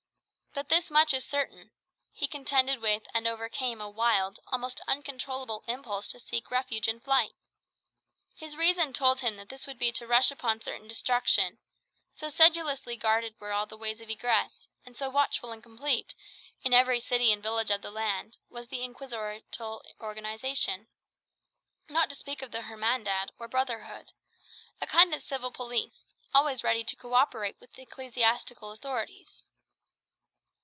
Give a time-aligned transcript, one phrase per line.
[0.53, 1.71] But this much is certain,
[2.11, 7.31] he contended with and overcame a wild, almost uncontrollable impulse to seek refuge in flight.
[8.35, 11.57] His reason told him that this would be to rush upon certain destruction:
[12.13, 16.13] so sedulously guarded were all the ways of egress, and so watchful and complete,
[16.63, 19.45] in every city and village of the land, was the inquisitorial
[20.01, 20.89] organization;
[21.87, 24.11] not to speak of the "Hermandad," or Brotherhood
[24.81, 29.45] a kind of civil police, always ready to co operate with the ecclesiastical authorities.